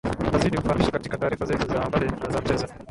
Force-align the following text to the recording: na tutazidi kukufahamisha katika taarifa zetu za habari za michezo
na 0.17 0.25
tutazidi 0.25 0.57
kukufahamisha 0.57 0.91
katika 0.91 1.17
taarifa 1.17 1.45
zetu 1.45 1.67
za 1.67 1.81
habari 1.81 2.07
za 2.29 2.41
michezo 2.41 2.65